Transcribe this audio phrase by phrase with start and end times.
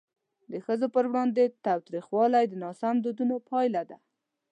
[0.51, 3.97] د ښځو پر وړاندې تاوتریخوالی د ناسم دودونو پایله ده.